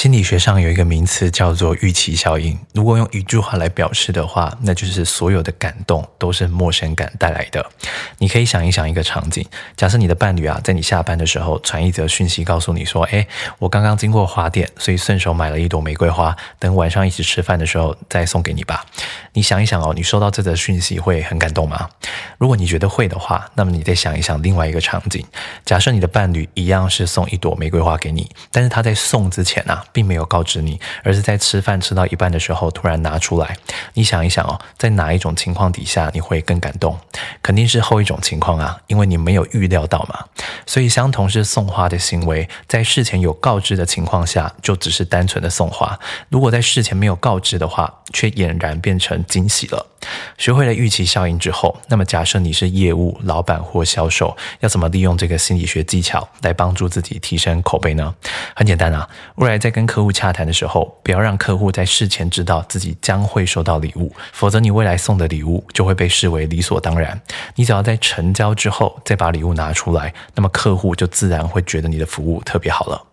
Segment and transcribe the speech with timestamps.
[0.00, 2.58] 心理学上有一个名词叫做预期效应。
[2.72, 7.62] 如果用一句话来表示的话，那就是所有的感动都是陌生感带来的。
[8.16, 13.26] 你可以想一想一个场景：假设你的伴侣啊，在你下班的时候传一则讯息，告诉你说：“哎，
[13.58, 18.86] 我刚刚经过花店，所以顺手买了一朵玫瑰花，等晚上一起吃饭的时候再送给你吧。”
[19.34, 21.86] 你想一想哦，你收到这则讯息会很感动吗？
[22.38, 25.22] 如果你觉得会的话，那么你再想一想另外一个场景：
[25.66, 33.56] 假设你的伴侣一样是送一朵玫瑰花给你，但是他在送之前啊，并没有告知你，而是在吃饭吃到一半的时候突然拿出来。
[33.94, 36.98] 你想一想哦，在哪一种情况底下你会更感动？
[37.42, 40.24] 肯定是后一种情况啊，因为你没有预料到嘛。
[40.66, 49.86] 所以，相同是送花的行为，在事前有告知的情况下，就只是单纯的送花；如果在事前没有告知的话，却俨然变成惊喜了。
[50.38, 58.14] 学会了预期效应之后，那么假设你是业务老板或销售，要怎么利用这个心理学技巧来帮助自己提升口碑呢？
[58.54, 67.18] 很简单啊，未来在跟跟客户洽谈的时候，不要让客户在事前知道自己将会收到礼物，否则你未来送的礼物就会被视为理所当然。
[67.54, 73.09] 你只要在成交之后再把礼物拿出来，那么客户就自然会觉得你的服务特别好了。